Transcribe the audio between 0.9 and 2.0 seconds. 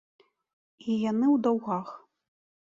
яны ў даўгах.